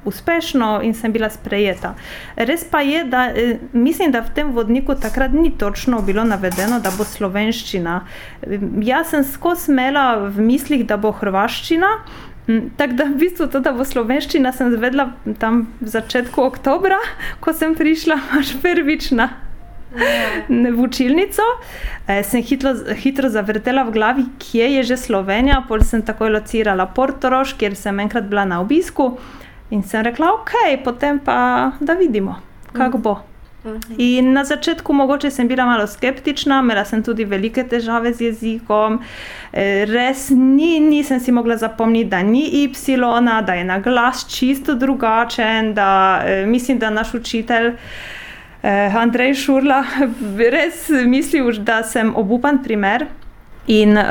uspešno 0.06 0.80
in 0.84 0.94
sem 0.94 1.14
bila 1.14 1.30
sprejeta. 1.30 1.94
Res 2.36 2.64
pa 2.64 2.82
je, 2.82 3.04
da 3.04 3.28
eh, 3.30 3.60
mislim, 3.74 4.12
da 4.12 4.22
v 4.22 4.34
tem 4.36 4.52
vodniku 4.52 4.96
takrat 4.96 5.34
ni 5.34 5.52
točno 5.58 6.02
bilo 6.02 6.24
navedeno, 6.24 6.80
da 6.80 6.92
bo 6.98 7.06
slovenščina. 7.06 8.02
Eh, 8.42 8.60
Jaz 8.82 9.14
sem 9.14 9.24
skozi 9.24 9.72
imela 9.72 10.30
v 10.30 10.42
mislih, 10.42 10.86
da 10.88 10.98
bo 10.98 11.12
hrvaščina. 11.12 11.92
Mm, 12.48 12.74
Tako 12.78 12.98
da 12.98 13.06
v 13.06 13.20
bistvu 13.22 13.48
to, 13.54 13.62
da 13.62 13.74
bo 13.78 13.86
slovenščina, 13.86 14.52
sem 14.58 14.74
zvedla 14.74 15.12
tam 15.40 15.68
v 15.82 15.94
začetku 15.94 16.42
oktobra, 16.42 16.98
ko 17.40 17.54
sem 17.54 17.78
prišla 17.78 18.18
pač 18.32 18.56
prvič 18.64 19.12
na 19.14 19.30
ne, 20.50 20.72
v 20.72 20.82
učilnico. 20.82 21.46
E, 22.08 22.24
sem 22.26 22.42
hitro, 22.42 22.74
hitro 22.98 23.30
zavrtela 23.30 23.86
v 23.86 23.94
glavi, 23.94 24.26
kje 24.42 24.72
je 24.80 24.84
že 24.90 24.98
Slovenija, 24.98 25.62
pol 25.70 25.86
sem 25.86 26.02
takoj 26.02 26.34
locirala 26.34 26.90
Portorož, 26.90 27.54
kjer 27.54 27.78
sem 27.78 28.02
enkrat 28.02 28.26
bila 28.32 28.48
na 28.50 28.64
obisku 28.66 29.20
in 29.72 29.84
sem 29.84 30.04
rekla, 30.04 30.34
ok, 30.34 30.84
potem 30.84 31.20
pa 31.20 31.72
da 31.80 31.94
vidimo, 31.94 32.36
kako 32.74 32.98
bo. 32.98 33.18
In 33.98 34.32
na 34.34 34.42
začetku 34.44 34.94
mogoče 34.94 35.30
sem 35.32 35.48
bila 35.48 35.66
malo 35.66 35.88
skeptična, 35.88 36.60
imela 36.60 36.86
sem 36.86 37.04
tudi 37.04 37.26
velike 37.26 37.64
težave 37.64 38.14
z 38.14 38.22
jezikom. 38.22 39.00
Eh, 39.54 39.86
Res 39.86 40.30
ni, 40.30 40.80
nisem 40.80 41.20
si 41.20 41.32
mogla 41.32 41.58
zapomniti, 41.58 42.10
da 42.10 42.24
ni 42.24 42.64
Y, 42.64 42.98
da 43.46 43.54
je 43.54 43.64
na 43.64 43.80
glas 43.80 44.26
čisto 44.30 44.74
drugačen, 44.74 45.74
da 45.74 46.22
eh, 46.26 46.46
mislim, 46.46 46.80
da 46.80 46.90
naš 46.90 47.14
učitelj. 47.14 47.74
Eh, 48.64 48.96
Andrej 48.98 49.34
Šurla, 49.34 49.84
res 50.56 50.90
mislil, 51.06 51.52
da 51.60 51.84
sem 51.84 52.16
obupan 52.16 52.64
primer. 52.64 53.06
In 53.68 53.94
uh, 53.98 54.04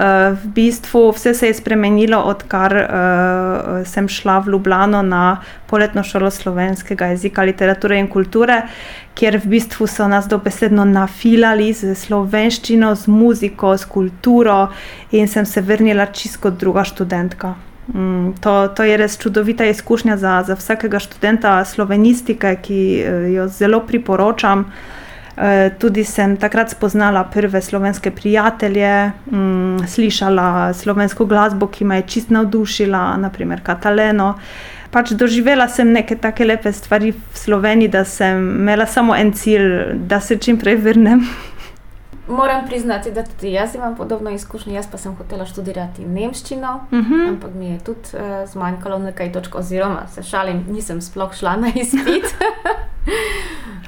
v 0.45 0.47
bistvu 0.55 1.11
vse 1.11 1.35
se 1.35 1.47
je 1.47 1.55
spremenilo, 1.55 2.19
odkar 2.23 2.75
uh, 2.77 3.87
sem 3.87 4.09
šla 4.09 4.39
v 4.39 4.55
Ljubljano 4.55 5.03
na 5.03 5.41
poletno 5.67 6.05
šolo 6.07 6.31
slovenskega 6.31 7.07
jezika, 7.11 7.43
literature 7.43 7.99
in 7.99 8.07
kulture, 8.09 8.63
kjer 9.19 9.41
v 9.43 9.51
bistvu 9.57 9.89
so 9.91 10.07
nas 10.09 10.29
dobesedno 10.31 10.85
nafilali 10.85 11.73
z 11.75 11.97
slovenščino, 11.99 12.95
z 12.95 13.11
muziko, 13.11 13.75
s 13.75 13.91
kulturo, 13.91 14.69
in 15.11 15.27
sem 15.29 15.47
se 15.47 15.61
vrnila 15.61 16.07
čisto 16.07 16.51
druga 16.51 16.85
študentka. 16.87 17.55
Mm, 17.91 18.39
to, 18.41 18.55
to 18.69 18.87
je 18.87 18.97
res 18.97 19.19
čudovita 19.19 19.67
izkušnja 19.67 20.17
za, 20.17 20.39
za 20.47 20.55
vsakega 20.55 21.03
študenta 21.03 21.59
slovenistike, 21.65 22.55
ki 22.63 22.81
eh, 23.03 23.29
jo 23.35 23.49
zelo 23.51 23.83
priporočam. 23.83 24.69
Eh, 24.71 25.00
Tudi 25.79 26.05
sem 26.05 26.37
takrat 26.37 26.71
spoznala 26.71 27.25
prve 27.25 27.63
slovenske 27.63 28.11
prijatelje, 28.11 29.13
mm, 29.33 29.87
slišala 29.89 30.73
slovensko 30.75 31.25
glasbo, 31.25 31.67
ki 31.67 31.85
me 31.85 31.97
je 31.97 32.03
čist 32.03 32.31
navdušila, 32.31 33.17
naprimer 33.17 33.63
Kataleno. 33.63 34.35
pač 34.91 35.11
doživela 35.11 35.69
sem 35.69 35.93
neke 35.93 36.17
take 36.17 36.45
lepe 36.45 36.73
stvari 36.73 37.13
v 37.13 37.21
Sloveniji, 37.35 37.89
da 37.89 38.05
sem 38.05 38.37
imela 38.61 38.87
samo 38.87 39.15
en 39.17 39.33
cilj, 39.33 39.95
da 39.95 40.21
se 40.21 40.37
čim 40.37 40.59
prej 40.59 40.77
vrnem. 40.77 41.23
Moram 42.29 42.67
priznati, 42.67 43.11
da 43.11 43.23
tudi 43.23 43.53
jaz 43.53 43.75
imam 43.75 43.97
podobno 43.97 44.31
izkušnjo. 44.31 44.75
Jaz 44.75 44.87
pa 44.91 44.99
sem 44.99 45.15
hotela 45.15 45.47
študirati 45.47 46.05
nemščino, 46.05 46.81
Uh 46.91 46.99
-huh. 46.99 47.29
ampak 47.29 47.51
mi 47.55 47.67
je 47.67 47.79
tudi 47.79 48.01
uh, 48.15 48.49
zmanjkalo 48.51 48.99
nekaj 48.99 49.33
točk, 49.33 49.55
oziroma 49.55 50.07
se 50.15 50.23
šalim, 50.23 50.65
nisem 50.69 51.01
sploh 51.01 51.35
šla 51.35 51.57
na 51.57 51.69
izpit. 51.75 52.35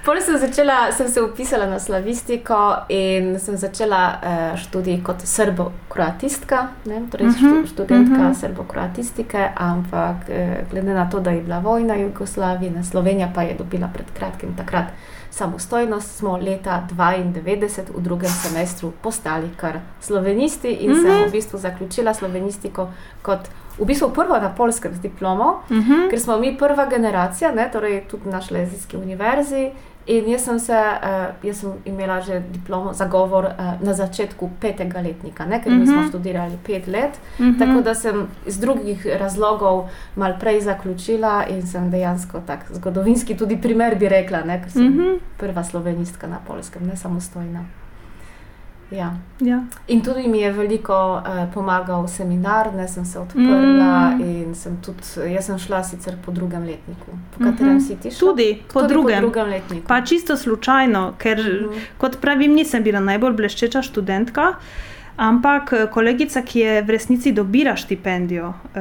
Pol 0.05 0.19
sem, 0.21 0.35
začela, 0.39 0.91
sem 0.93 1.09
se 1.09 1.23
upisala 1.23 1.67
na 1.67 1.79
slavistiko 1.79 2.57
in 2.89 3.39
sem 3.39 3.57
začela 3.57 4.01
uh, 4.19 4.59
študij 4.59 4.99
kot 5.07 5.23
srbo-kroatistka, 5.23 6.63
ne, 6.91 7.05
torej 7.11 7.27
Mhm, 7.27 7.47
uh 7.47 7.53
-huh, 7.53 7.67
študentka 7.67 8.15
uh 8.15 8.21
mhm. 8.21 8.33
-huh. 8.33 8.41
srbo-kroatistike, 8.41 9.51
ampak 9.57 10.17
uh, 10.29 10.71
glede 10.71 10.95
na 10.95 11.11
to, 11.11 11.21
da 11.21 11.31
je 11.31 11.41
bila 11.41 11.59
vojna 11.59 11.95
v 11.95 12.01
Jugoslaviji, 12.01 12.85
Slovenija 12.91 13.31
pa 13.35 13.43
je 13.43 13.55
dobila 13.55 13.89
pred 13.95 14.07
kratkim 14.19 14.57
takrat 14.57 14.87
samostojnost, 15.31 16.17
smo 16.17 16.37
leta 16.37 16.87
92 16.99 17.83
v 17.97 18.01
drugem 18.03 18.31
semestru 18.31 18.93
postali 19.03 19.51
kar 19.57 19.81
slovenisti 20.01 20.69
in 20.69 20.91
uh 20.91 20.97
-huh. 20.97 21.03
sem 21.03 21.21
Mhm. 21.21 21.29
v 21.29 21.33
bistvu 21.33 21.59
zaključila 21.59 22.15
slovenistiko 22.15 22.89
kot 23.23 23.49
v 23.79 23.85
bistvu 23.85 24.11
prvo 24.11 24.39
na 24.39 24.49
polskem 24.57 24.95
z 24.95 25.01
diplomo, 25.01 25.63
Uh 25.71 25.77
-huh. 25.77 26.11
ker 26.11 26.21
smo 26.21 26.39
mi 26.39 26.59
prva 26.59 26.87
generacija, 26.87 27.53
ne, 27.53 27.69
torej 27.73 28.05
tudi 28.11 28.29
na 28.29 28.41
Šlezijski 28.41 28.97
univerzi. 28.97 29.71
In 30.07 30.29
jaz 30.29 30.45
sem, 30.45 30.59
se, 30.59 30.73
uh, 30.73 31.47
jaz 31.47 31.57
sem 31.61 31.71
imela 31.85 32.21
že 32.21 32.41
diplomo 32.53 32.93
za 32.93 33.05
govor 33.07 33.45
uh, 33.45 33.53
na 33.87 33.93
začetku 33.95 34.51
petega 34.61 35.01
letnika, 35.01 35.45
ne, 35.47 35.61
ker 35.63 35.73
mm 35.73 35.77
-hmm. 35.77 35.81
mi 35.81 35.87
smo 35.87 35.97
Mhm. 36.01 36.09
študirali 36.09 36.59
pet 36.67 36.87
let. 36.87 37.11
Uh 37.39 37.47
-huh. 37.47 37.59
Tako 37.59 37.81
da 37.81 37.95
sem 37.95 38.27
iz 38.47 38.59
drugih 38.61 39.07
razlogov 39.21 39.89
malo 40.17 40.35
prej 40.41 40.61
zaključila 40.61 41.45
in 41.49 41.67
sem 41.67 41.91
dejansko 41.91 42.41
tak 42.47 42.65
zgodovinski 42.73 43.37
tudi 43.37 43.57
primer, 43.61 43.99
bi 43.99 44.09
rekla, 44.09 44.41
ne, 44.45 44.61
ker 44.63 44.71
sem 44.71 44.83
mm 44.83 44.89
Mhm. 44.89 45.01
-hmm. 45.01 45.19
prva 45.39 45.65
slovenistka 45.65 46.27
na 46.27 46.39
polskem, 46.47 46.87
ne 46.87 46.97
samostojna. 46.97 47.65
Ja. 48.93 49.13
Ja. 49.41 49.63
In 49.89 50.01
tudi 50.01 50.29
mi 50.29 50.39
je 50.39 50.53
veliko 50.53 50.93
uh, 51.17 51.23
pomagal 51.55 52.09
seminar, 52.09 52.75
ne 52.75 52.89
sem 52.89 53.05
se 53.05 53.19
odprla 53.19 53.53
Mm. 54.11 54.15
mm. 54.15 54.21
in 54.23 54.55
sem 54.55 54.77
tudi, 54.77 55.03
jaz 55.29 55.45
sem 55.45 55.59
šla 55.59 55.83
sicer 55.83 56.15
po 56.17 56.33
drugem 56.33 56.63
letniku. 56.63 57.07
Po 57.31 57.45
katerem 57.45 57.73
Mhm. 57.73 57.81
si 57.81 57.97
ti 57.97 58.11
šla? 58.11 58.19
Tudi 58.21 58.63
po 58.65 58.81
Tudi 58.81 58.89
drugem. 58.89 59.17
Po 59.17 59.21
drugem 59.23 59.49
letniku. 59.49 59.87
Pa 59.87 60.01
čisto 60.03 60.37
slučajno, 60.37 61.13
ker 61.19 61.39
Mhm. 61.39 61.79
kot 61.99 62.21
pravim, 62.21 62.53
nisem 62.53 62.83
bila 62.83 63.01
najbolj 63.01 63.33
bleščeča 63.33 63.83
študentka. 63.83 64.55
Ampak 65.19 65.73
eh, 65.73 65.87
kolegica, 65.87 66.43
ki 66.43 66.59
je 66.59 66.83
v 66.83 66.89
resnici 66.89 67.33
dobila 67.33 67.77
štipendijo, 67.77 68.53
eh, 68.75 68.81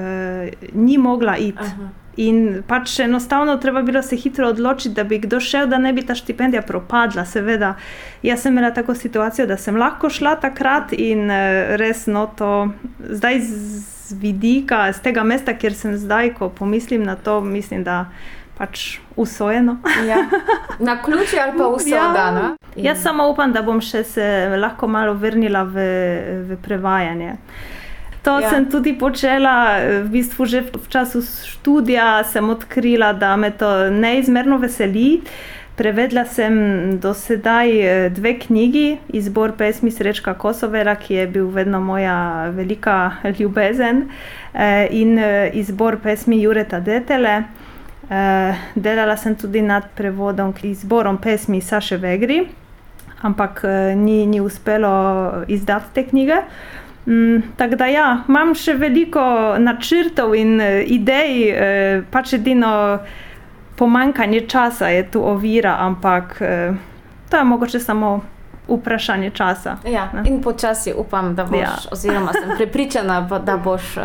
ni 0.74 0.98
mogla 0.98 1.38
iti. 1.38 1.58
Aha. 1.60 1.90
In 2.18 2.64
pač 2.68 3.00
enostavno 3.00 3.56
treba 3.58 3.82
bilo 3.82 4.02
se 4.02 4.16
hitro 4.16 4.50
odločiti, 4.50 4.96
da 4.96 5.04
bi 5.04 5.20
kdo 5.20 5.40
šel, 5.40 5.68
da 5.68 5.78
ne 5.78 5.94
bi 5.94 6.02
ta 6.06 6.16
štipendija 6.16 6.62
propadla. 6.62 7.26
Seveda, 7.26 7.76
jaz 8.24 8.42
sem 8.42 8.54
imela 8.54 8.74
tako 8.74 8.96
situacijo, 8.96 9.48
da 9.48 9.58
sem 9.58 9.76
lahko 9.80 10.10
šla 10.10 10.36
takrat 10.36 10.92
in 10.92 11.32
eh, 11.32 11.76
res 11.80 12.08
no 12.08 12.28
to 12.38 12.68
zdaj 13.00 13.40
z 13.40 13.88
vidika, 14.20 14.92
z 14.94 15.00
tega 15.00 15.24
mesta, 15.24 15.54
kjer 15.56 15.74
sem 15.74 15.96
zdaj, 15.98 16.34
ko 16.36 16.50
pomislim 16.50 17.04
na 17.04 17.16
to, 17.16 17.42
mislim, 17.42 17.84
da 17.84 18.06
pač 18.58 19.00
usvojeno. 19.16 19.78
Ja. 20.08 20.26
Na 20.80 21.02
ključi 21.02 21.40
ali 21.40 21.58
pa 21.58 21.68
vse 21.78 21.90
Ja. 21.96 22.12
dana. 22.14 22.56
Jaz 22.76 23.02
samo 23.02 23.30
upam, 23.30 23.54
da 23.54 23.62
bom 23.62 23.82
še 23.82 24.04
se 24.04 24.26
lahko 24.58 24.88
malo 24.88 25.14
vrnila 25.14 25.64
v, 25.64 25.86
v 26.50 26.58
prevajanje. 26.64 27.36
To 28.24 28.40
Ja. 28.40 28.50
sem 28.50 28.66
tudi 28.70 28.94
počela, 28.94 29.78
v 30.04 30.10
bistvu 30.10 30.46
že 30.46 30.62
v 30.62 30.88
času 30.90 31.22
študija 31.26 32.24
sem 32.24 32.50
odkrila, 32.50 33.14
da 33.14 33.36
me 33.36 33.52
to 33.52 33.90
neizmerno 33.90 34.58
veseli. 34.58 35.22
Prevedla 35.76 36.26
sem 36.26 36.54
do 37.00 37.14
sedaj 37.14 37.70
eh, 37.72 38.10
dve 38.10 38.36
knjigi, 38.40 38.98
izbor 39.10 39.52
pesmi 39.58 39.90
Srečka 39.92 40.34
Kosovera, 40.34 40.96
ki 40.96 41.14
je 41.14 41.28
bil 41.28 41.48
vedno 41.48 41.80
moja 41.80 42.50
velika 42.54 43.12
ljubezen, 43.40 44.04
eh, 44.54 44.88
in 44.92 45.18
eh, 45.20 45.50
izbor 45.54 45.98
pesmi 46.04 46.42
Jureta 46.42 46.80
Detele. 46.80 47.44
Eh, 48.10 48.56
Delala 48.76 49.18
sem 49.18 49.36
tudi 49.36 49.62
nad 49.62 49.84
prevodom, 49.96 50.54
izborom 50.64 51.18
pesmi 51.18 51.62
Saše 51.62 51.98
Vegri, 51.98 52.44
ampak 53.22 53.62
eh, 53.64 53.96
ni, 53.96 54.26
ni 54.28 54.42
uspelo 54.42 54.92
izdati 55.48 55.94
te 55.94 56.04
knjige. 56.04 56.42
Mm, 57.06 57.42
tako 57.58 57.76
da, 57.76 57.86
ja, 57.86 58.24
imam 58.30 58.54
še 58.56 58.76
veliko 58.78 59.22
načrtov 59.60 60.36
in 60.38 60.62
eh, 60.62 60.84
idej, 60.86 61.50
eh, 61.50 62.04
pač 62.12 62.36
edino 62.38 63.00
pomankanje 63.76 64.44
časa 64.48 64.92
je 64.94 65.08
tu 65.12 65.24
ovira, 65.26 65.78
ampak 65.82 66.38
eh, 66.42 66.78
to 67.30 67.38
je 67.38 67.44
mogoče 67.44 67.80
samo 67.80 68.20
vprašanje 68.68 69.32
časa. 69.34 69.78
Ja, 69.90 70.10
ne. 70.14 70.24
in 70.30 70.42
počasi 70.42 70.94
upam, 70.94 71.36
da 71.36 71.46
boš, 71.46 71.60
ja. 71.60 71.76
Oziroma 71.94 72.34
sem 72.34 72.54
prepričana, 72.58 73.22
da 73.46 73.58
boš 73.58 73.98
uh, 73.98 74.04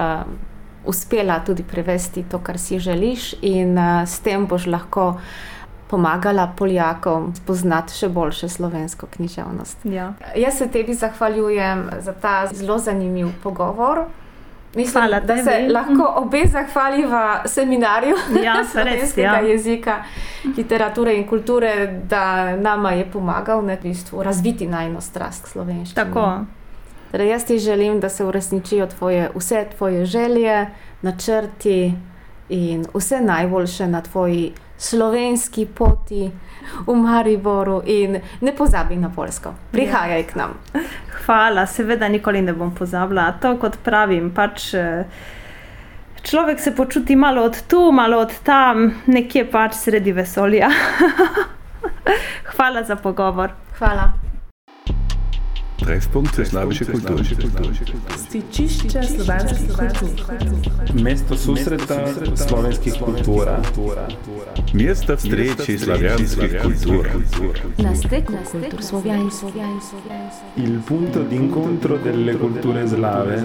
uspela 0.86 1.40
tudi 1.46 1.62
prevesti 1.62 2.24
to, 2.30 2.38
kar 2.38 2.58
si 2.58 2.78
želiš, 2.78 3.34
in 3.42 3.78
uh, 3.78 4.08
s 4.08 4.20
tem 4.20 4.46
boš 4.46 4.66
lahko 4.66 5.18
pomagala 5.88 6.52
Poljakom 6.56 7.34
spoznati 7.34 7.94
še 7.94 8.08
boljše 8.08 8.48
slovensko 8.48 9.06
književnost. 9.06 9.84
Ja. 9.84 10.12
Jaz 10.36 10.58
se 10.58 10.68
tebi 10.68 10.94
zahvaljujem 10.94 11.90
za 12.00 12.12
ta 12.12 12.46
zelo 12.52 12.78
zanimiv 12.78 13.28
pogovor. 13.42 14.04
Mislim, 14.74 15.02
Hvala 15.02 15.20
da 15.20 15.36
se 15.36 15.50
tebi. 15.50 15.72
lahko 15.72 16.12
obe 16.22 16.42
zahvaliva 16.52 17.42
seminarju 17.48 18.16
Ja, 18.44 18.54
res, 18.60 18.72
slovenskega 18.72 19.22
ja. 19.22 19.40
jezika, 19.40 20.02
literature 20.56 21.14
in 21.16 21.26
kulture, 21.28 22.00
da 22.08 22.56
nama 22.56 22.90
je 22.90 23.06
pomagal 23.12 23.62
v 23.62 23.78
bistvu, 23.82 24.22
razviti 24.22 24.66
najno 24.66 25.00
strast 25.00 25.44
k 25.44 25.48
slovenščini. 25.48 25.94
Tako. 25.94 26.44
Torej, 27.12 27.28
jaz 27.28 27.44
ti 27.44 27.58
želim, 27.58 28.00
da 28.00 28.08
se 28.08 28.24
uresničijo 28.24 28.86
tvoje, 28.86 29.30
vse 29.34 29.66
tvoje 29.76 30.04
želje, 30.06 30.66
načrti 31.02 31.94
in 32.48 32.86
vse 32.94 33.20
najboljše 33.20 33.86
na 33.88 34.00
tvoji 34.02 34.52
slovenski 34.78 35.66
poti 35.66 36.30
v 36.86 36.94
Mariboru. 36.94 37.82
In 37.86 38.20
ne 38.40 38.52
pozabi 38.52 38.96
na 38.96 39.10
Polsko, 39.10 39.54
prihajaj 39.72 40.26
k 40.26 40.34
nam. 40.34 40.58
Hvala, 41.26 41.66
seveda 41.66 42.08
nikoli 42.08 42.42
ne 42.42 42.52
bom 42.52 42.74
pozabila. 42.74 43.32
To, 43.42 43.56
kot 43.58 43.78
pravim, 43.84 44.30
pač 44.34 44.74
eh, 44.74 45.06
človek 46.22 46.60
se 46.60 46.74
počuti 46.74 47.16
malo 47.16 47.42
od 47.42 47.62
tu, 47.68 47.92
malo 47.92 48.18
od 48.18 48.34
tam, 48.42 48.90
nekje 49.06 49.46
pač 49.50 49.74
sredi 49.74 50.12
vesolja. 50.12 50.70
Hvala 52.56 52.82
za 52.82 52.96
pogovor. 52.96 53.50
Hvala. 53.78 54.25
Treffpunkt 55.85 56.35
für 56.35 56.45
slawische 56.45 56.85
Kultur. 56.85 57.19
Stičišče 58.17 59.03
slovanskih 59.03 59.71
kultur. 59.73 60.09
Mesto 60.93 61.37
susreta 61.37 62.07
slovenskih 62.35 62.93
kultura. 62.99 63.61
Место 64.73 65.17
встречи 65.17 65.77
славянских 65.77 66.61
культур. 66.61 67.09
Na 67.77 67.95
stek 67.95 68.25
kultur 68.25 68.81
slovenskih. 68.83 69.53
Il 70.57 70.79
punto 70.85 71.23
d'incontro 71.23 71.97
delle 71.97 72.37
culture 72.37 72.87
slave 72.87 73.43